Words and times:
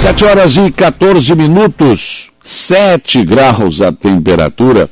7 0.00 0.24
horas 0.24 0.56
e 0.56 0.70
14 0.70 1.34
minutos, 1.34 2.30
7 2.42 3.22
graus 3.22 3.82
a 3.82 3.92
temperatura. 3.92 4.88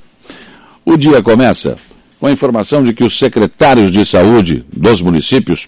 O 0.85 0.99
dia 0.99 1.23
começa 1.23 1.79
com 2.21 2.27
a 2.27 2.31
informação 2.31 2.85
de 2.85 2.93
que 2.93 3.03
os 3.03 3.19
secretários 3.19 3.91
de 3.91 4.05
saúde 4.05 4.67
dos 4.71 5.01
municípios 5.01 5.67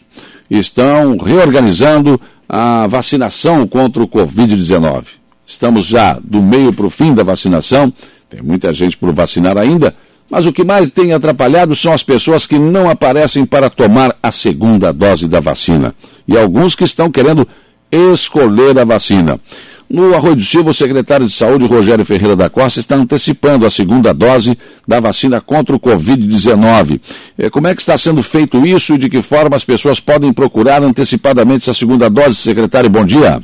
estão 0.50 1.16
reorganizando 1.16 2.20
a 2.46 2.86
vacinação 2.86 3.66
contra 3.66 4.02
o 4.02 4.08
Covid-19. 4.08 5.04
Estamos 5.46 5.86
já 5.86 6.20
do 6.22 6.42
meio 6.42 6.70
para 6.70 6.86
o 6.86 6.90
fim 6.90 7.14
da 7.14 7.22
vacinação, 7.22 7.90
tem 8.28 8.42
muita 8.42 8.74
gente 8.74 8.98
por 8.98 9.10
vacinar 9.14 9.56
ainda, 9.56 9.96
mas 10.30 10.44
o 10.44 10.52
que 10.52 10.64
mais 10.64 10.90
tem 10.90 11.14
atrapalhado 11.14 11.74
são 11.74 11.94
as 11.94 12.02
pessoas 12.02 12.46
que 12.46 12.58
não 12.58 12.90
aparecem 12.90 13.46
para 13.46 13.70
tomar 13.70 14.14
a 14.22 14.30
segunda 14.30 14.92
dose 14.92 15.26
da 15.26 15.40
vacina. 15.40 15.94
E 16.28 16.36
alguns 16.36 16.74
que 16.74 16.84
estão 16.84 17.10
querendo 17.10 17.48
escolher 17.90 18.78
a 18.78 18.84
vacina. 18.84 19.40
No 19.88 20.14
Arroio 20.14 20.36
do 20.36 20.44
Silva, 20.44 20.70
o 20.70 20.74
secretário 20.74 21.26
de 21.26 21.32
Saúde, 21.32 21.66
Rogério 21.66 22.04
Ferreira 22.04 22.36
da 22.36 22.48
Costa, 22.48 22.78
está 22.78 22.94
antecipando 22.94 23.66
a 23.66 23.70
segunda 23.70 24.14
dose 24.14 24.56
da 24.86 25.00
vacina 25.00 25.40
contra 25.40 25.74
o 25.74 25.80
Covid-19. 25.80 27.00
É, 27.36 27.50
como 27.50 27.66
é 27.66 27.74
que 27.74 27.80
está 27.80 27.98
sendo 27.98 28.22
feito 28.22 28.64
isso 28.64 28.94
e 28.94 28.98
de 28.98 29.10
que 29.10 29.20
forma 29.20 29.56
as 29.56 29.64
pessoas 29.64 29.98
podem 29.98 30.32
procurar 30.32 30.80
antecipadamente 30.80 31.68
essa 31.68 31.76
segunda 31.76 32.08
dose? 32.08 32.36
Secretário, 32.36 32.88
bom 32.88 33.04
dia. 33.04 33.42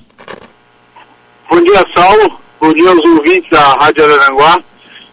Bom 1.51 1.61
dia, 1.65 1.85
Saulo. 1.97 2.39
Bom 2.61 2.73
dia 2.73 2.91
aos 2.91 3.01
ouvintes 3.01 3.51
da 3.51 3.75
Rádio 3.81 4.05
Aranguá. 4.05 4.61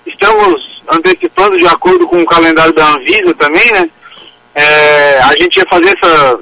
Estamos 0.05 0.61
antecipando 0.91 1.57
de 1.57 1.65
acordo 1.65 2.07
com 2.07 2.21
o 2.21 2.25
calendário 2.27 2.73
da 2.75 2.93
Anvisa 2.93 3.33
também, 3.39 3.71
né? 3.71 3.89
É, 4.53 5.19
a 5.19 5.31
gente 5.41 5.57
ia 5.57 5.65
fazer 5.67 5.97
essa, 5.97 6.39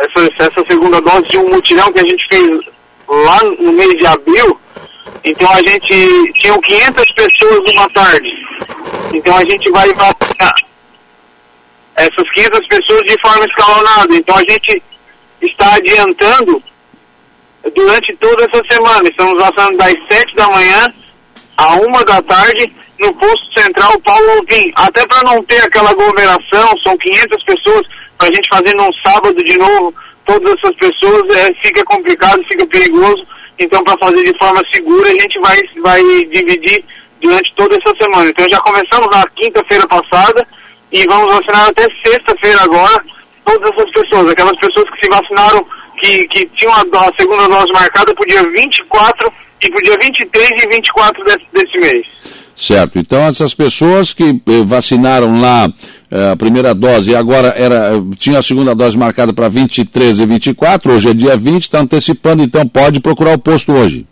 essa, 0.00 0.44
essa 0.44 0.64
segunda 0.68 1.00
dose 1.00 1.28
de 1.28 1.38
um 1.38 1.48
mutirão 1.48 1.92
que 1.92 2.00
a 2.00 2.04
gente 2.04 2.26
fez 2.30 2.48
lá 3.08 3.38
no 3.58 3.72
mês 3.72 3.94
de 3.94 4.06
abril, 4.06 4.60
então 5.24 5.50
a 5.52 5.58
gente 5.58 6.32
tinha 6.34 6.58
500 6.58 7.12
pessoas 7.12 7.60
numa 7.66 7.88
tarde. 7.90 8.30
Então 9.12 9.36
a 9.36 9.44
gente 9.44 9.70
vai 9.70 9.88
vacinar 9.92 10.54
essas 11.96 12.30
500 12.34 12.66
pessoas 12.68 13.02
de 13.02 13.20
forma 13.20 13.44
escalonada. 13.44 14.14
Então 14.14 14.36
a 14.36 14.50
gente 14.50 14.82
está 15.42 15.74
adiantando 15.74 16.62
durante 17.74 18.16
toda 18.16 18.44
essa 18.44 18.62
semana. 18.70 19.08
Estamos 19.08 19.42
vacinando 19.42 19.76
das 19.76 19.94
7 20.10 20.36
da 20.36 20.48
manhã 20.48 20.94
a 21.56 21.74
1 21.76 21.92
da 22.06 22.22
tarde 22.22 22.72
no 23.00 23.12
posto 23.14 23.60
central 23.60 23.98
Paulo 24.00 24.30
Alvim. 24.30 24.70
Até 24.76 25.06
para 25.06 25.22
não 25.24 25.42
ter 25.44 25.60
aquela 25.62 25.90
aglomeração, 25.90 26.72
são 26.84 26.96
500 26.98 27.44
pessoas, 27.44 27.86
para 28.18 28.28
a 28.28 28.32
gente 28.32 28.48
fazer 28.48 28.74
num 28.76 28.90
sábado 29.04 29.42
de 29.42 29.58
novo 29.58 29.94
todas 30.26 30.54
essas 30.58 30.76
pessoas, 30.76 31.36
é, 31.36 31.52
fica 31.62 31.82
complicado, 31.84 32.40
fica 32.46 32.66
perigoso. 32.66 33.26
Então, 33.58 33.82
para 33.82 33.98
fazer 33.98 34.22
de 34.22 34.38
forma 34.38 34.62
segura, 34.72 35.08
a 35.08 35.20
gente 35.20 35.38
vai, 35.40 35.58
vai 35.82 36.02
dividir 36.26 36.84
durante 37.20 37.54
toda 37.56 37.76
essa 37.76 37.94
semana. 38.00 38.30
Então, 38.30 38.48
já 38.48 38.60
começamos 38.60 39.08
na 39.10 39.26
quinta-feira 39.30 39.86
passada 39.88 40.46
e 40.92 41.04
vamos 41.06 41.34
vacinar 41.34 41.68
até 41.68 41.82
sexta-feira 42.04 42.62
agora 42.62 43.04
todas 43.44 43.70
essas 43.72 43.90
pessoas, 43.90 44.30
aquelas 44.30 44.58
pessoas 44.58 44.90
que 44.90 45.04
se 45.04 45.10
vacinaram, 45.10 45.66
que, 46.00 46.28
que 46.28 46.46
tinham 46.56 46.72
a, 46.72 46.80
a 46.80 47.12
segunda 47.18 47.48
dose 47.48 47.72
marcada 47.72 48.14
para 48.14 48.22
o 48.22 48.26
dia 48.26 48.42
24 48.42 49.32
e 49.62 49.70
para 49.70 49.78
o 49.78 49.82
dia 49.82 49.98
23 50.00 50.50
e 50.64 50.68
24 50.68 51.24
desse, 51.24 51.46
desse 51.52 51.78
mês. 51.78 52.06
Certo. 52.60 52.98
Então, 52.98 53.22
essas 53.22 53.54
pessoas 53.54 54.12
que 54.12 54.38
eh, 54.46 54.64
vacinaram 54.66 55.40
lá 55.40 55.66
eh, 56.10 56.32
a 56.32 56.36
primeira 56.36 56.74
dose 56.74 57.10
e 57.10 57.16
agora 57.16 57.54
era, 57.56 57.92
tinha 58.18 58.38
a 58.38 58.42
segunda 58.42 58.74
dose 58.74 58.98
marcada 58.98 59.32
para 59.32 59.48
23 59.48 60.20
e 60.20 60.26
24, 60.26 60.92
hoje 60.92 61.08
é 61.08 61.14
dia 61.14 61.38
20, 61.38 61.62
está 61.62 61.80
antecipando, 61.80 62.42
então 62.42 62.68
pode 62.68 63.00
procurar 63.00 63.32
o 63.32 63.38
posto 63.38 63.72
hoje. 63.72 64.06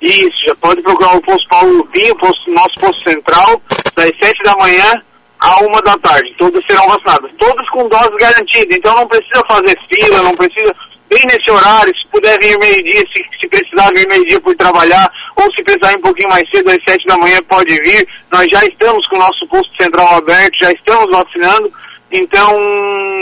Isso, 0.00 0.46
já 0.46 0.54
pode 0.56 0.80
procurar 0.80 1.16
o 1.16 1.20
posto 1.20 1.46
Paulo 1.50 1.86
Vinho, 1.94 2.16
posto, 2.16 2.50
nosso 2.50 2.74
posto 2.80 3.10
central, 3.10 3.60
das 3.94 4.10
7 4.22 4.42
da 4.42 4.56
manhã 4.56 5.02
à 5.38 5.60
1 5.64 5.70
da 5.84 5.98
tarde. 5.98 6.34
Todas 6.38 6.64
serão 6.66 6.86
vacinadas. 6.86 7.30
Todas 7.38 7.68
com 7.68 7.86
dose 7.90 8.16
garantida, 8.18 8.74
então 8.74 8.94
não 8.96 9.06
precisa 9.06 9.44
fazer 9.46 9.76
fila, 9.92 10.22
não 10.22 10.34
precisa 10.34 10.74
bem 11.14 11.24
nesse 11.26 11.50
horário, 11.50 11.94
se 11.96 12.06
puder 12.08 12.36
vir 12.40 12.58
meio-dia, 12.58 13.02
se, 13.14 13.24
se 13.40 13.48
precisar 13.48 13.88
vir 13.94 14.06
meio-dia 14.08 14.40
por 14.40 14.54
trabalhar, 14.56 15.08
ou 15.36 15.44
se 15.54 15.62
precisar 15.62 15.92
ir 15.92 15.98
um 15.98 16.02
pouquinho 16.02 16.28
mais 16.28 16.44
cedo, 16.52 16.70
às 16.70 16.78
sete 16.86 17.06
da 17.06 17.16
manhã, 17.18 17.38
pode 17.48 17.72
vir. 17.82 18.06
Nós 18.32 18.46
já 18.50 18.60
estamos 18.64 19.06
com 19.06 19.16
o 19.16 19.20
nosso 19.20 19.46
posto 19.46 19.70
central 19.80 20.16
aberto, 20.16 20.58
já 20.58 20.70
estamos 20.72 21.06
vacinando, 21.10 21.72
então 22.10 22.58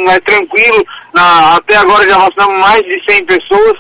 é 0.09 0.19
tranquilo. 0.21 0.85
Na, 1.15 1.57
até 1.57 1.77
agora 1.77 2.09
já 2.09 2.17
vacinamos 2.17 2.59
mais 2.59 2.83
de 2.83 3.03
100 3.09 3.27
pessoas 3.27 3.75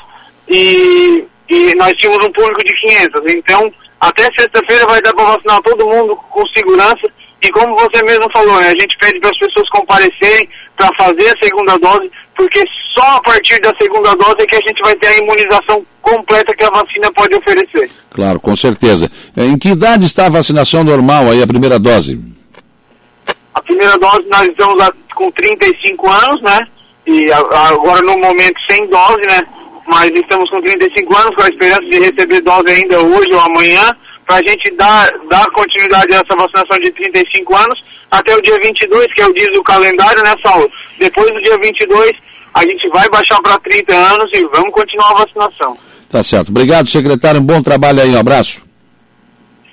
e, 0.48 1.24
e 1.48 1.74
nós 1.76 1.92
tínhamos 1.94 2.24
um 2.24 2.32
público 2.32 2.62
de 2.64 2.74
500. 2.74 3.34
Então, 3.34 3.72
até 4.00 4.24
sexta-feira 4.24 4.86
vai 4.86 5.00
dar 5.00 5.14
para 5.14 5.24
vacinar 5.24 5.62
todo 5.62 5.86
mundo 5.86 6.16
com 6.30 6.46
segurança. 6.48 7.10
E 7.42 7.50
como 7.50 7.76
você 7.76 8.04
mesmo 8.04 8.30
falou, 8.30 8.60
né, 8.60 8.68
a 8.68 8.80
gente 8.80 8.96
pede 8.98 9.18
para 9.18 9.30
as 9.30 9.38
pessoas 9.38 9.68
comparecerem 9.70 10.48
para 10.76 10.88
fazer 10.96 11.28
a 11.28 11.44
segunda 11.44 11.76
dose, 11.78 12.10
porque 12.36 12.62
só 12.94 13.16
a 13.16 13.22
partir 13.22 13.60
da 13.60 13.72
segunda 13.80 14.14
dose 14.14 14.36
é 14.40 14.46
que 14.46 14.56
a 14.56 14.60
gente 14.66 14.82
vai 14.82 14.94
ter 14.96 15.08
a 15.08 15.18
imunização 15.18 15.86
completa 16.00 16.54
que 16.54 16.64
a 16.64 16.70
vacina 16.70 17.12
pode 17.14 17.34
oferecer. 17.34 17.90
Claro, 18.10 18.40
com 18.40 18.56
certeza. 18.56 19.10
É, 19.36 19.44
em 19.44 19.58
que 19.58 19.70
idade 19.70 20.04
está 20.04 20.26
a 20.26 20.30
vacinação 20.30 20.84
normal 20.84 21.30
aí, 21.30 21.42
a 21.42 21.46
primeira 21.46 21.78
dose? 21.78 22.20
A 23.54 23.62
primeira 23.62 23.96
dose 23.98 24.22
nós 24.30 24.48
estamos 24.48 24.90
com 25.14 25.30
35 25.30 26.10
anos, 26.10 26.42
né? 26.42 26.60
E 27.06 27.32
agora 27.32 28.02
no 28.02 28.18
momento 28.18 28.58
sem 28.68 28.88
dose, 28.88 29.20
né? 29.28 29.40
Mas 29.86 30.10
estamos 30.10 30.48
com 30.50 30.60
35 30.62 31.16
anos, 31.16 31.34
com 31.34 31.42
a 31.42 31.48
esperança 31.48 31.82
de 31.82 31.98
receber 31.98 32.40
dose 32.40 32.70
ainda 32.70 33.00
hoje 33.00 33.32
ou 33.32 33.40
amanhã, 33.40 33.82
para 34.26 34.36
a 34.36 34.38
gente 34.38 34.74
dar, 34.76 35.10
dar 35.28 35.44
continuidade 35.50 36.14
a 36.14 36.16
essa 36.16 36.36
vacinação 36.36 36.78
de 36.80 36.90
35 36.92 37.56
anos 37.56 37.91
até 38.12 38.36
o 38.36 38.42
dia 38.42 38.58
22, 38.62 39.12
que 39.14 39.22
é 39.22 39.26
o 39.26 39.32
dia 39.32 39.50
do 39.52 39.62
calendário, 39.62 40.22
né, 40.22 40.34
Saulo? 40.44 40.70
Depois 41.00 41.32
do 41.32 41.42
dia 41.42 41.58
22, 41.58 42.12
a 42.54 42.60
gente 42.60 42.86
vai 42.90 43.08
baixar 43.08 43.40
para 43.42 43.58
30 43.58 43.94
anos 43.94 44.30
e 44.34 44.46
vamos 44.54 44.70
continuar 44.72 45.12
a 45.12 45.24
vacinação. 45.24 45.78
Tá 46.10 46.22
certo. 46.22 46.50
Obrigado, 46.50 46.88
secretário. 46.88 47.40
Um 47.40 47.44
bom 47.44 47.62
trabalho 47.62 48.02
aí. 48.02 48.14
Um 48.14 48.18
abraço. 48.18 48.60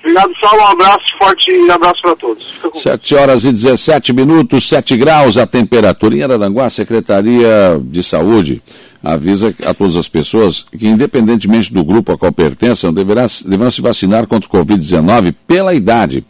Obrigado, 0.02 0.32
Saulo. 0.40 0.62
Um 0.62 0.68
abraço 0.68 1.04
forte 1.18 1.50
e 1.50 1.70
abraço 1.70 2.00
para 2.00 2.16
todos. 2.16 2.60
7 2.74 3.14
horas 3.14 3.44
e 3.44 3.52
17 3.52 4.14
minutos, 4.14 4.66
7 4.66 4.96
graus 4.96 5.36
a 5.36 5.46
temperatura. 5.46 6.14
Em 6.14 6.22
Araranguá, 6.22 6.70
Secretaria 6.70 7.78
de 7.82 8.02
Saúde 8.02 8.62
avisa 9.02 9.54
a 9.64 9.72
todas 9.72 9.96
as 9.96 10.08
pessoas 10.08 10.62
que, 10.62 10.86
independentemente 10.86 11.72
do 11.72 11.82
grupo 11.82 12.12
a 12.12 12.18
qual 12.18 12.32
pertençam, 12.32 12.92
deverá, 12.92 13.26
deverão 13.46 13.70
se 13.70 13.80
vacinar 13.80 14.26
contra 14.26 14.48
o 14.48 14.52
Covid-19 14.52 15.34
pela 15.46 15.74
idade, 15.74 16.24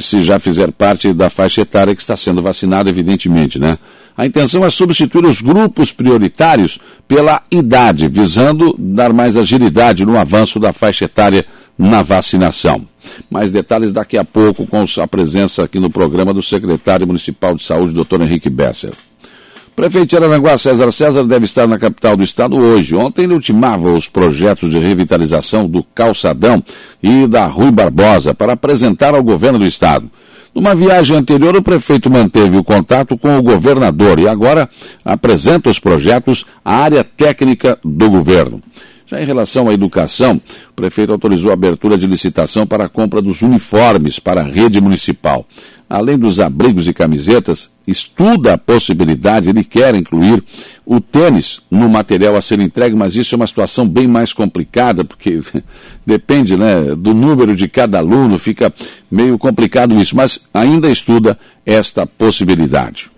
se 0.00 0.22
já 0.22 0.38
fizer 0.38 0.70
parte 0.72 1.12
da 1.12 1.30
faixa 1.30 1.62
etária 1.62 1.94
que 1.94 2.00
está 2.00 2.16
sendo 2.16 2.42
vacinada, 2.42 2.90
evidentemente, 2.90 3.58
né? 3.58 3.78
A 4.16 4.26
intenção 4.26 4.64
é 4.64 4.70
substituir 4.70 5.24
os 5.24 5.40
grupos 5.40 5.90
prioritários 5.90 6.78
pela 7.08 7.42
idade, 7.50 8.08
visando 8.08 8.74
dar 8.78 9.12
mais 9.12 9.36
agilidade 9.36 10.04
no 10.04 10.18
avanço 10.18 10.60
da 10.60 10.72
faixa 10.72 11.06
etária 11.06 11.46
na 11.78 12.02
vacinação. 12.02 12.86
Mais 13.30 13.50
detalhes 13.50 13.90
daqui 13.90 14.18
a 14.18 14.24
pouco 14.24 14.66
com 14.66 14.84
a 15.00 15.08
presença 15.08 15.64
aqui 15.64 15.80
no 15.80 15.90
programa 15.90 16.34
do 16.34 16.42
secretário 16.42 17.06
municipal 17.06 17.54
de 17.54 17.64
saúde, 17.64 17.94
Dr. 17.94 18.20
Henrique 18.20 18.50
Besser. 18.50 18.92
Prefeito 19.74 20.10
de 20.10 20.16
Araranguá, 20.16 20.58
César 20.58 20.92
César, 20.92 21.24
deve 21.24 21.46
estar 21.46 21.66
na 21.66 21.78
capital 21.78 22.14
do 22.14 22.22
estado 22.22 22.56
hoje. 22.56 22.94
Ontem 22.94 23.22
ele 23.22 23.32
ultimava 23.32 23.90
os 23.90 24.06
projetos 24.06 24.70
de 24.70 24.78
revitalização 24.78 25.66
do 25.66 25.82
Calçadão 25.82 26.62
e 27.02 27.26
da 27.26 27.46
Rui 27.46 27.70
Barbosa 27.70 28.34
para 28.34 28.52
apresentar 28.52 29.14
ao 29.14 29.22
governo 29.22 29.58
do 29.58 29.66
estado. 29.66 30.10
Numa 30.54 30.74
viagem 30.74 31.16
anterior, 31.16 31.56
o 31.56 31.62
prefeito 31.62 32.10
manteve 32.10 32.58
o 32.58 32.64
contato 32.64 33.16
com 33.16 33.38
o 33.38 33.42
governador 33.42 34.18
e 34.18 34.28
agora 34.28 34.68
apresenta 35.02 35.70
os 35.70 35.78
projetos 35.78 36.44
à 36.62 36.76
área 36.76 37.02
técnica 37.02 37.78
do 37.82 38.10
governo. 38.10 38.60
Já 39.12 39.20
em 39.20 39.26
relação 39.26 39.68
à 39.68 39.74
educação, 39.74 40.40
o 40.70 40.72
prefeito 40.74 41.12
autorizou 41.12 41.50
a 41.50 41.52
abertura 41.52 41.98
de 41.98 42.06
licitação 42.06 42.66
para 42.66 42.86
a 42.86 42.88
compra 42.88 43.20
dos 43.20 43.42
uniformes 43.42 44.18
para 44.18 44.40
a 44.40 44.44
rede 44.44 44.80
municipal. 44.80 45.46
Além 45.86 46.16
dos 46.18 46.40
abrigos 46.40 46.88
e 46.88 46.94
camisetas, 46.94 47.70
estuda 47.86 48.54
a 48.54 48.58
possibilidade, 48.58 49.50
ele 49.50 49.64
quer 49.64 49.94
incluir 49.94 50.42
o 50.86 50.98
tênis 50.98 51.60
no 51.70 51.90
material 51.90 52.36
a 52.36 52.40
ser 52.40 52.58
entregue, 52.58 52.96
mas 52.96 53.14
isso 53.14 53.34
é 53.34 53.36
uma 53.36 53.46
situação 53.46 53.86
bem 53.86 54.08
mais 54.08 54.32
complicada, 54.32 55.04
porque 55.04 55.42
depende 56.06 56.56
né, 56.56 56.94
do 56.96 57.12
número 57.12 57.54
de 57.54 57.68
cada 57.68 57.98
aluno, 57.98 58.38
fica 58.38 58.72
meio 59.10 59.36
complicado 59.36 59.94
isso, 60.00 60.16
mas 60.16 60.40
ainda 60.54 60.88
estuda 60.88 61.38
esta 61.66 62.06
possibilidade. 62.06 63.11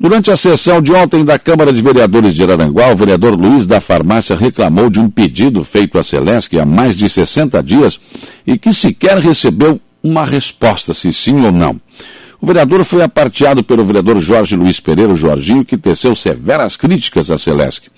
Durante 0.00 0.30
a 0.30 0.36
sessão 0.36 0.80
de 0.80 0.90
ontem 0.92 1.22
da 1.26 1.38
Câmara 1.38 1.70
de 1.70 1.82
Vereadores 1.82 2.34
de 2.34 2.42
Araranguá, 2.42 2.90
o 2.90 2.96
vereador 2.96 3.38
Luiz 3.38 3.66
da 3.66 3.82
Farmácia 3.82 4.34
reclamou 4.34 4.88
de 4.88 4.98
um 4.98 5.10
pedido 5.10 5.62
feito 5.62 5.98
à 5.98 6.02
Celesc 6.02 6.58
há 6.58 6.64
mais 6.64 6.96
de 6.96 7.06
60 7.06 7.62
dias 7.62 8.00
e 8.46 8.56
que 8.56 8.72
sequer 8.72 9.18
recebeu 9.18 9.78
uma 10.02 10.24
resposta, 10.24 10.94
se 10.94 11.12
sim 11.12 11.44
ou 11.44 11.52
não. 11.52 11.78
O 12.40 12.46
vereador 12.46 12.82
foi 12.82 13.02
aparteado 13.02 13.62
pelo 13.62 13.84
vereador 13.84 14.22
Jorge 14.22 14.56
Luiz 14.56 14.80
Pereira 14.80 15.14
Jorginho, 15.14 15.66
que 15.66 15.76
teceu 15.76 16.16
severas 16.16 16.76
críticas 16.76 17.30
à 17.30 17.36
Celesc. 17.36 17.88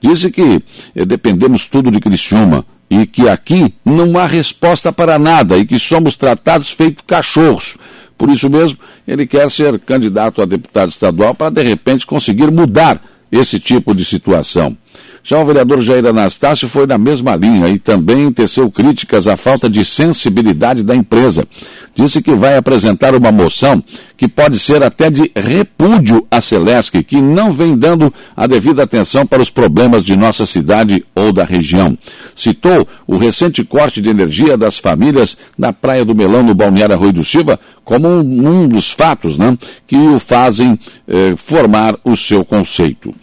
Disse 0.00 0.30
que 0.30 0.62
eh, 0.96 1.04
dependemos 1.04 1.66
tudo 1.66 1.90
de 1.90 2.00
Criciúma 2.00 2.64
e 2.88 3.06
que 3.06 3.28
aqui 3.28 3.74
não 3.84 4.18
há 4.18 4.24
resposta 4.24 4.90
para 4.90 5.18
nada 5.18 5.58
e 5.58 5.66
que 5.66 5.78
somos 5.78 6.14
tratados 6.14 6.70
feito 6.70 7.04
cachorros. 7.04 7.76
Por 8.20 8.28
isso 8.28 8.50
mesmo, 8.50 8.78
ele 9.08 9.26
quer 9.26 9.50
ser 9.50 9.78
candidato 9.78 10.42
a 10.42 10.44
deputado 10.44 10.90
estadual 10.90 11.34
para, 11.34 11.48
de 11.48 11.62
repente, 11.62 12.04
conseguir 12.04 12.50
mudar 12.50 13.02
esse 13.32 13.58
tipo 13.58 13.94
de 13.94 14.04
situação. 14.04 14.76
Já 15.22 15.38
o 15.38 15.44
vereador 15.44 15.80
Jair 15.82 16.06
Anastácio 16.06 16.68
foi 16.68 16.86
na 16.86 16.96
mesma 16.96 17.36
linha 17.36 17.68
e 17.68 17.78
também 17.78 18.32
teceu 18.32 18.70
críticas 18.70 19.28
à 19.28 19.36
falta 19.36 19.68
de 19.68 19.84
sensibilidade 19.84 20.82
da 20.82 20.94
empresa. 20.94 21.46
Disse 21.94 22.22
que 22.22 22.34
vai 22.34 22.56
apresentar 22.56 23.14
uma 23.14 23.30
moção 23.30 23.82
que 24.16 24.26
pode 24.26 24.58
ser 24.58 24.82
até 24.82 25.10
de 25.10 25.30
repúdio 25.36 26.26
à 26.30 26.40
Celesc, 26.40 27.02
que 27.02 27.20
não 27.20 27.52
vem 27.52 27.76
dando 27.76 28.12
a 28.34 28.46
devida 28.46 28.82
atenção 28.82 29.26
para 29.26 29.42
os 29.42 29.50
problemas 29.50 30.04
de 30.04 30.16
nossa 30.16 30.46
cidade 30.46 31.04
ou 31.14 31.32
da 31.32 31.44
região. 31.44 31.96
Citou 32.34 32.88
o 33.06 33.16
recente 33.16 33.62
corte 33.62 34.00
de 34.00 34.08
energia 34.08 34.56
das 34.56 34.78
famílias 34.78 35.36
na 35.58 35.72
Praia 35.72 36.04
do 36.04 36.14
Melão, 36.14 36.42
no 36.42 36.54
Balneário 36.54 36.94
Arroio 36.94 37.12
do 37.12 37.24
Silva, 37.24 37.60
como 37.84 38.08
um, 38.08 38.48
um 38.48 38.68
dos 38.68 38.90
fatos 38.90 39.36
né, 39.36 39.56
que 39.86 39.96
o 39.96 40.18
fazem 40.18 40.78
eh, 41.06 41.34
formar 41.36 41.98
o 42.04 42.16
seu 42.16 42.44
conceito. 42.44 43.14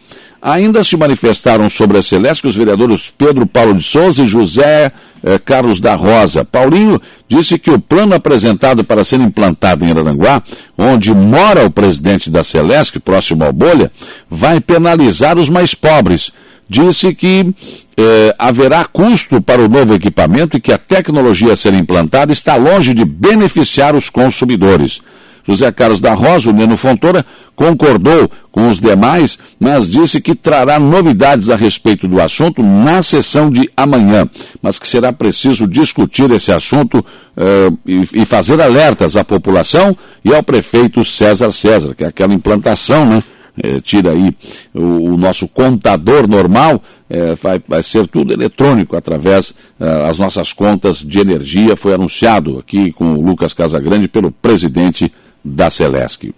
Ainda 0.48 0.82
se 0.82 0.96
manifestaram 0.96 1.70
sobre 1.70 1.98
a 1.98 2.02
Celeste 2.02 2.48
os 2.48 2.56
vereadores 2.56 3.12
Pedro 3.18 3.46
Paulo 3.46 3.74
de 3.74 3.84
Souza 3.84 4.24
e 4.24 4.30
José 4.30 4.94
eh, 5.22 5.38
Carlos 5.38 5.82
da 5.82 5.94
Rosa. 5.94 6.46
Paulinho 6.46 7.02
disse 7.28 7.60
que 7.60 7.70
o 7.70 7.82
plano 7.82 8.16
apresentado 8.16 8.82
para 8.82 9.04
ser 9.04 9.20
implantado 9.20 9.84
em 9.84 9.92
Araranguá, 9.92 10.42
onde 10.78 11.14
mora 11.14 11.66
o 11.66 11.70
presidente 11.70 12.30
da 12.30 12.46
Celeste, 12.46 12.98
próximo 12.98 13.44
ao 13.44 13.52
Bolha, 13.52 13.92
vai 14.30 14.62
penalizar 14.62 15.38
os 15.38 15.50
mais 15.50 15.76
pobres. 15.76 16.32
Disse 16.70 17.14
que 17.14 17.54
eh, 17.98 18.34
haverá 18.40 18.86
custo 18.86 19.42
para 19.42 19.62
o 19.62 19.68
novo 19.68 19.96
equipamento 19.96 20.56
e 20.56 20.62
que 20.62 20.72
a 20.72 20.78
tecnologia 20.78 21.52
a 21.52 21.58
ser 21.58 21.74
implantada 21.74 22.32
está 22.32 22.56
longe 22.56 22.94
de 22.94 23.04
beneficiar 23.04 23.98
os 23.98 24.10
consumidores. 24.10 25.02
José 25.48 25.72
Carlos 25.72 26.02
da 26.02 26.14
Rosa, 26.14 26.50
o 26.50 26.54
Neno 26.54 26.76
Fontoura, 26.76 27.26
concordou 27.56 28.30
com 28.52 28.70
os 28.70 28.80
demais, 28.80 29.38
mas 29.60 29.90
disse 29.90 30.20
que 30.20 30.36
trará 30.36 30.78
novidades 30.78 31.50
a 31.50 31.56
respeito 31.56 32.08
do 32.08 32.22
assunto 32.22 32.62
na 32.62 33.02
sessão 33.02 33.50
de 33.50 33.70
amanhã, 33.76 34.30
mas 34.62 34.78
que 34.78 34.88
será 34.88 35.14
preciso 35.14 35.66
discutir 35.66 36.30
esse 36.32 36.52
assunto 36.52 37.00
uh, 37.00 37.78
e, 37.86 38.22
e, 38.22 38.26
fazer 38.26 38.62
alertas 38.62 39.16
à 39.16 39.24
população 39.24 39.98
e 40.24 40.36
ao 40.36 40.44
prefeito 40.44 41.04
César 41.06 41.52
César, 41.52 41.96
que 41.96 42.04
é 42.04 42.08
aquela 42.08 42.34
implantação, 42.34 43.06
né? 43.06 43.24
É, 43.60 43.82
tira 43.82 44.12
aí 44.12 44.32
o, 44.72 45.14
o, 45.14 45.18
nosso 45.18 45.48
contador 45.48 46.28
normal, 46.28 46.80
é, 47.10 47.34
vai, 47.34 47.60
vai, 47.68 47.82
ser 47.82 48.08
tudo 48.08 48.32
eletrônico 48.32 48.96
através 48.96 49.56
das 49.80 50.20
nossas 50.20 50.54
contas 50.54 50.98
de 50.98 51.20
energia. 51.20 51.76
Foi 51.76 51.92
anunciado 51.92 52.60
aqui 52.60 52.92
com 52.92 53.14
o 53.14 53.20
Lucas 53.22 53.54
Casagrande 53.54 54.08
pelo 54.08 54.30
presidente 54.30 55.12
da 55.48 55.70
Celesc. 55.70 56.34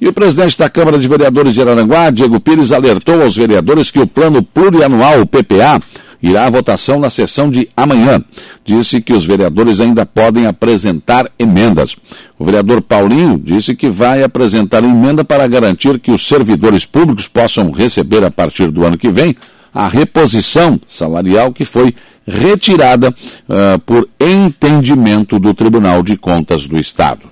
E 0.00 0.08
o 0.08 0.12
presidente 0.12 0.58
da 0.58 0.68
Câmara 0.68 0.98
de 0.98 1.06
Vereadores 1.06 1.54
de 1.54 1.60
Araranguá, 1.60 2.10
Diego 2.10 2.40
Pires, 2.40 2.72
alertou 2.72 3.22
aos 3.22 3.36
vereadores 3.36 3.88
que 3.88 4.00
o 4.00 4.06
plano 4.06 4.42
plurianual, 4.42 5.20
o 5.20 5.26
PPA, 5.26 5.80
irá 6.22 6.46
à 6.46 6.50
votação 6.50 7.00
na 7.00 7.10
sessão 7.10 7.50
de 7.50 7.68
amanhã. 7.76 8.20
Disse 8.64 9.00
que 9.00 9.12
os 9.12 9.24
vereadores 9.24 9.80
ainda 9.80 10.06
podem 10.06 10.46
apresentar 10.46 11.30
emendas. 11.38 11.96
O 12.38 12.44
vereador 12.44 12.80
Paulinho 12.80 13.38
disse 13.38 13.74
que 13.74 13.88
vai 13.88 14.22
apresentar 14.22 14.84
emenda 14.84 15.24
para 15.24 15.46
garantir 15.46 15.98
que 15.98 16.10
os 16.10 16.26
servidores 16.26 16.86
públicos 16.86 17.28
possam 17.28 17.70
receber 17.70 18.24
a 18.24 18.30
partir 18.30 18.70
do 18.70 18.84
ano 18.84 18.96
que 18.96 19.10
vem 19.10 19.36
a 19.74 19.88
reposição 19.88 20.80
salarial 20.86 21.52
que 21.52 21.64
foi 21.64 21.94
retirada 22.26 23.08
uh, 23.08 23.78
por 23.86 24.08
entendimento 24.20 25.38
do 25.38 25.54
Tribunal 25.54 26.02
de 26.02 26.16
Contas 26.16 26.66
do 26.66 26.78
Estado. 26.78 27.31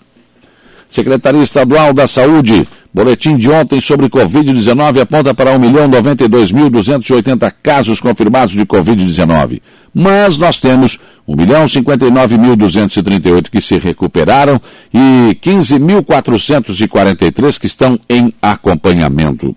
Secretaria 0.91 1.43
Estadual 1.43 1.95
da 1.95 2.09
Saúde, 2.09 2.67
boletim 2.93 3.37
de 3.37 3.49
ontem 3.49 3.81
sobre 3.81 4.09
Covid-19 4.09 5.01
aponta 5.01 5.33
para 5.33 5.57
1.092.280 5.57 7.53
casos 7.63 8.01
confirmados 8.01 8.53
de 8.55 8.67
Covid-19. 8.67 9.63
Mas 9.95 10.37
nós 10.37 10.59
temos 10.59 10.99
1.059.238 11.31 13.51
que 13.51 13.61
se 13.61 13.79
recuperaram 13.79 14.61
e 14.93 15.39
15.443 15.41 17.59
que 17.59 17.67
estão 17.67 17.97
em 18.09 18.33
acompanhamento. 18.43 19.55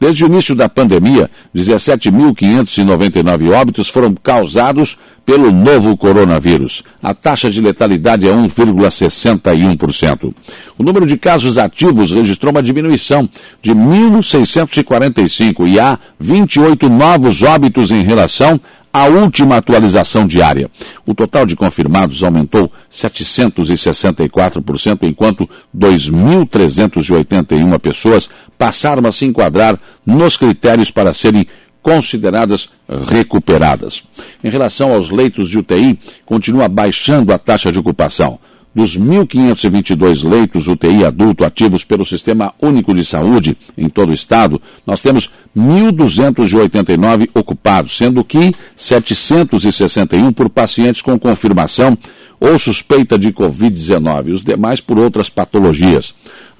Desde 0.00 0.24
o 0.24 0.26
início 0.26 0.56
da 0.56 0.68
pandemia, 0.68 1.30
17.599 1.54 3.52
óbitos 3.52 3.88
foram 3.88 4.12
causados 4.14 4.98
pelo 5.24 5.52
novo 5.52 5.96
coronavírus. 5.96 6.82
A 7.00 7.14
taxa 7.14 7.48
de 7.48 7.60
letalidade 7.60 8.26
é 8.26 8.32
1,61%. 8.32 10.34
O 10.76 10.82
número 10.82 11.06
de 11.06 11.16
casos 11.16 11.56
ativos 11.56 12.10
registrou 12.10 12.50
uma 12.50 12.60
diminuição 12.60 13.30
de 13.62 13.72
1.645 13.72 15.68
e 15.68 15.78
há 15.78 15.96
28 16.18 16.88
novos 16.88 17.40
óbitos 17.42 17.92
em 17.92 18.02
relação 18.02 18.60
à 18.92 19.06
última 19.06 19.56
atualização 19.56 20.26
diária. 20.26 20.68
O 21.06 21.14
total 21.14 21.46
de 21.46 21.56
confirmados 21.56 22.22
aumentou 22.22 22.70
764%, 22.90 25.04
enquanto 25.04 25.48
2.381 25.76 27.78
pessoas 27.78 28.28
passaram 28.58 29.08
a 29.08 29.12
se 29.12 29.24
enquadrar 29.24 29.78
nos 30.04 30.36
critérios 30.36 30.90
para 30.90 31.14
serem 31.14 31.46
consideradas 31.80 32.68
recuperadas. 33.08 34.02
Em 34.44 34.50
relação 34.50 34.92
aos 34.92 35.08
leitos 35.10 35.48
de 35.48 35.58
UTI, 35.58 35.98
continua 36.24 36.68
baixando 36.68 37.32
a 37.32 37.38
taxa 37.38 37.72
de 37.72 37.78
ocupação. 37.78 38.38
Dos 38.74 38.98
1.522 38.98 40.26
leitos 40.26 40.66
UTI 40.66 41.04
adulto 41.04 41.44
ativos 41.44 41.84
pelo 41.84 42.06
Sistema 42.06 42.54
Único 42.60 42.94
de 42.94 43.04
Saúde 43.04 43.56
em 43.76 43.86
todo 43.88 44.08
o 44.08 44.14
estado, 44.14 44.60
nós 44.86 45.02
temos 45.02 45.30
1.289 45.54 47.28
ocupados, 47.34 47.98
sendo 47.98 48.24
que 48.24 48.54
761 48.74 50.32
por 50.32 50.48
pacientes 50.48 51.02
com 51.02 51.18
confirmação 51.18 51.98
ou 52.40 52.58
suspeita 52.58 53.18
de 53.18 53.30
Covid-19, 53.32 54.32
os 54.32 54.42
demais 54.42 54.80
por 54.80 54.98
outras 54.98 55.28
patologias. 55.28 56.14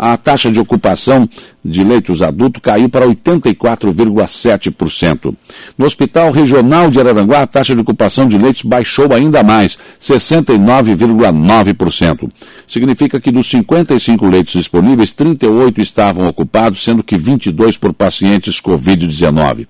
A 0.05 0.17
taxa 0.17 0.51
de 0.51 0.59
ocupação 0.59 1.29
de 1.65 1.85
leitos 1.85 2.23
adultos 2.23 2.61
caiu 2.61 2.89
para 2.89 3.07
84,7%. 3.07 5.33
No 5.79 5.87
Hospital 5.87 6.33
Regional 6.33 6.91
de 6.91 6.99
Araranguá, 6.99 7.43
a 7.43 7.47
taxa 7.47 7.73
de 7.73 7.83
ocupação 7.83 8.27
de 8.27 8.37
leitos 8.37 8.63
baixou 8.63 9.13
ainda 9.13 9.45
mais, 9.45 9.79
69,9%. 10.01 12.29
Significa 12.67 13.21
que 13.21 13.31
dos 13.31 13.49
55 13.49 14.27
leitos 14.27 14.55
disponíveis, 14.55 15.13
38 15.13 15.81
estavam 15.81 16.27
ocupados, 16.27 16.83
sendo 16.83 17.05
que 17.05 17.17
22 17.17 17.77
por 17.77 17.93
pacientes 17.93 18.61
Covid-19. 18.61 19.69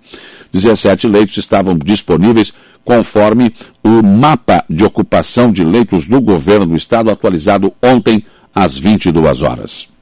17 0.51 1.09
leitos 1.09 1.37
estavam 1.37 1.77
disponíveis 1.77 2.55
conforme 2.83 3.53
o 3.85 4.03
mapa 4.03 4.65
de 4.67 4.83
ocupação 4.83 5.53
de 5.53 5.63
leitos 5.63 6.07
do 6.07 6.23
governo 6.23 6.69
do 6.69 6.77
estado 6.77 7.11
atualizado 7.11 7.71
ontem 7.83 8.25
às 8.55 8.79
22 8.79 9.43
horas. 9.43 9.93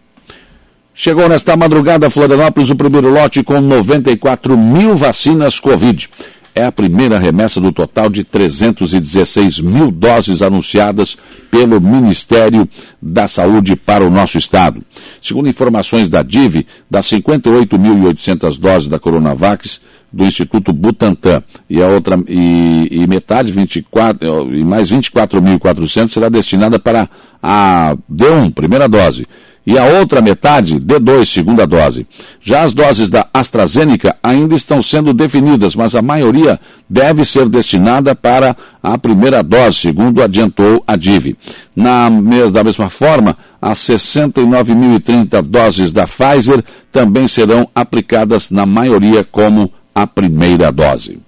Chegou 0.94 1.28
nesta 1.28 1.56
madrugada 1.56 2.08
a 2.08 2.10
Florianópolis 2.10 2.68
o 2.68 2.76
primeiro 2.76 3.10
lote 3.10 3.42
com 3.42 3.60
94 3.60 4.56
mil 4.56 4.96
vacinas 4.96 5.58
Covid. 5.58 6.10
É 6.52 6.64
a 6.64 6.72
primeira 6.72 7.16
remessa 7.16 7.60
do 7.60 7.72
total 7.72 8.10
de 8.10 8.24
316 8.24 9.60
mil 9.60 9.90
doses 9.90 10.42
anunciadas 10.42 11.16
pelo 11.48 11.80
Ministério 11.80 12.68
da 13.00 13.28
Saúde 13.28 13.76
para 13.76 14.04
o 14.04 14.10
nosso 14.10 14.36
estado. 14.36 14.82
Segundo 15.22 15.48
informações 15.48 16.08
da 16.08 16.22
DIV, 16.22 16.66
das 16.90 17.06
58.800 17.06 18.58
doses 18.58 18.88
da 18.88 18.98
Coronavac, 18.98 19.78
do 20.12 20.24
Instituto 20.24 20.72
Butantan 20.72 21.42
e 21.68 21.80
a 21.80 21.86
outra 21.86 22.18
e, 22.26 22.88
e 22.90 23.06
metade 23.06 23.52
24 23.52 24.52
e 24.54 24.64
mais 24.64 24.90
24.400 24.90 26.08
será 26.10 26.28
destinada 26.28 26.80
para 26.80 27.08
a 27.40 27.96
D1, 28.12 28.52
primeira 28.52 28.88
dose, 28.88 29.26
e 29.66 29.78
a 29.78 29.84
outra 29.84 30.20
metade 30.20 30.80
D2, 30.80 31.26
segunda 31.26 31.66
dose. 31.66 32.06
Já 32.40 32.62
as 32.62 32.72
doses 32.72 33.08
da 33.08 33.26
AstraZeneca 33.32 34.16
ainda 34.22 34.54
estão 34.54 34.82
sendo 34.82 35.12
definidas, 35.12 35.76
mas 35.76 35.94
a 35.94 36.02
maioria 36.02 36.58
deve 36.88 37.24
ser 37.24 37.48
destinada 37.48 38.14
para 38.14 38.56
a 38.82 38.96
primeira 38.96 39.42
dose, 39.42 39.76
segundo 39.76 40.22
adiantou 40.22 40.82
a 40.86 40.96
DIV. 40.96 41.36
Na, 41.76 42.08
da 42.52 42.64
mesma 42.64 42.88
forma, 42.88 43.36
as 43.60 43.78
69.030 43.78 45.42
doses 45.42 45.92
da 45.92 46.06
Pfizer 46.06 46.64
também 46.90 47.28
serão 47.28 47.68
aplicadas 47.74 48.50
na 48.50 48.64
maioria 48.64 49.22
como 49.22 49.72
a 49.94 50.06
primeira 50.06 50.72
dose. 50.72 51.20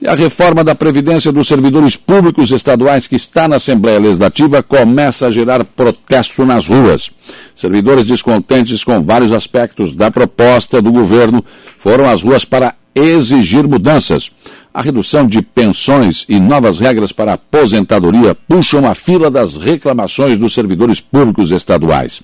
E 0.00 0.06
a 0.06 0.14
reforma 0.14 0.62
da 0.62 0.74
Previdência 0.74 1.32
dos 1.32 1.48
servidores 1.48 1.96
públicos 1.96 2.50
estaduais 2.52 3.06
que 3.06 3.16
está 3.16 3.48
na 3.48 3.56
Assembleia 3.56 3.98
Legislativa 3.98 4.62
começa 4.62 5.26
a 5.26 5.30
gerar 5.30 5.64
protesto 5.64 6.44
nas 6.44 6.66
ruas. 6.66 7.10
Servidores 7.54 8.04
descontentes 8.04 8.84
com 8.84 9.02
vários 9.02 9.32
aspectos 9.32 9.94
da 9.94 10.10
proposta 10.10 10.82
do 10.82 10.92
governo 10.92 11.42
foram 11.78 12.06
às 12.10 12.22
ruas 12.22 12.44
para 12.44 12.74
exigir 12.94 13.66
mudanças. 13.66 14.30
A 14.72 14.82
redução 14.82 15.26
de 15.26 15.40
pensões 15.40 16.26
e 16.28 16.38
novas 16.38 16.78
regras 16.78 17.10
para 17.10 17.32
aposentadoria 17.32 18.34
puxam 18.34 18.86
a 18.86 18.94
fila 18.94 19.30
das 19.30 19.56
reclamações 19.56 20.36
dos 20.36 20.52
servidores 20.52 21.00
públicos 21.00 21.50
estaduais. 21.50 22.20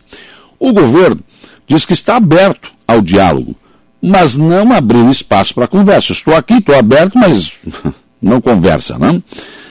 O 0.58 0.74
governo 0.74 1.20
diz 1.66 1.86
que 1.86 1.94
está 1.94 2.16
aberto 2.16 2.70
ao 2.86 3.00
diálogo, 3.00 3.56
mas 4.02 4.36
não 4.36 4.72
abriu 4.72 5.08
espaço 5.08 5.54
para 5.54 5.68
conversa. 5.68 6.12
Estou 6.12 6.34
aqui, 6.34 6.54
estou 6.54 6.74
aberto, 6.74 7.16
mas 7.16 7.52
não 8.20 8.40
conversa, 8.40 8.98
não? 8.98 9.22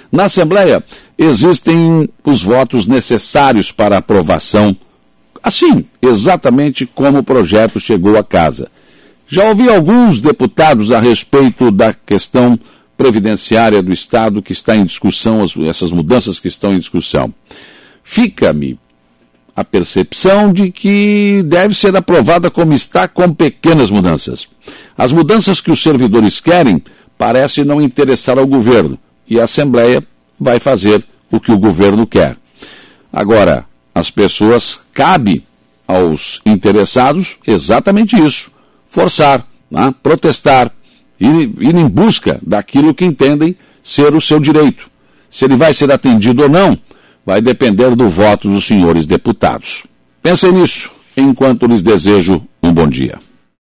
Na 0.10 0.24
Assembleia 0.24 0.84
existem 1.18 2.10
os 2.24 2.42
votos 2.42 2.88
necessários 2.88 3.72
para 3.72 3.98
aprovação, 3.98 4.76
assim, 5.44 5.86
exatamente 6.02 6.86
como 6.86 7.20
o 7.20 7.24
projeto 7.24 7.80
chegou 7.80 8.18
à 8.18 8.24
casa. 8.24 8.72
Já 9.28 9.46
ouvi 9.46 9.70
alguns 9.70 10.20
deputados 10.20 10.92
a 10.92 11.00
respeito 11.00 11.72
da 11.72 11.94
questão 11.94 12.60
previdenciária 12.98 13.82
do 13.82 13.94
Estado 13.94 14.42
que 14.42 14.52
está 14.52 14.76
em 14.76 14.86
discussão, 14.86 15.46
essas 15.68 15.92
mudanças 15.92 16.40
que 16.40 16.48
estão 16.48 16.74
em 16.74 16.80
discussão. 16.80 17.34
Fica-me 18.04 18.78
a 19.56 19.64
percepção 19.64 20.54
de 20.54 20.72
que 20.72 21.44
deve 21.46 21.76
ser 21.76 21.96
aprovada 21.96 22.50
como 22.50 22.74
está, 22.74 23.08
com 23.08 23.34
pequenas 23.34 23.90
mudanças. 23.90 24.48
As 24.98 25.12
mudanças 25.12 25.60
que 25.60 25.72
os 25.72 25.82
servidores 25.82 26.40
querem 26.40 26.82
parecem 27.18 27.64
não 27.64 27.82
interessar 27.82 28.38
ao 28.38 28.48
governo 28.48 28.98
e 29.28 29.40
a 29.40 29.44
Assembleia 29.44 30.06
vai 30.40 30.60
fazer 30.60 31.06
o 31.30 31.40
que 31.40 31.52
o 31.52 31.58
governo 31.58 32.08
quer. 32.08 32.38
Agora, 33.12 33.66
as 33.94 34.10
pessoas 34.10 34.80
cabe 34.94 35.46
aos 35.88 36.40
interessados 36.46 37.38
exatamente 37.46 38.16
isso 38.16 38.50
forçar, 38.90 39.48
né? 39.70 39.94
protestar, 40.04 40.72
ir, 41.20 41.52
ir 41.60 41.76
em 41.76 41.88
busca 41.88 42.40
daquilo 42.42 42.94
que 42.94 43.06
entendem 43.06 43.56
ser 43.82 44.14
o 44.14 44.22
seu 44.22 44.40
direito. 44.40 44.90
Se 45.30 45.46
ele 45.46 45.56
vai 45.56 45.74
ser 45.74 45.92
atendido 45.92 46.44
ou 46.44 46.50
não, 46.50 46.78
vai 47.26 47.42
depender 47.42 47.96
do 47.96 48.10
voto 48.10 48.50
dos 48.50 48.66
senhores 48.66 49.06
deputados. 49.06 49.84
Pensem 50.22 50.52
nisso, 50.52 50.90
enquanto 51.16 51.68
lhes 51.68 51.82
desejo 51.82 52.42
um 52.62 52.74
bom 52.74 52.88
dia. 52.88 53.20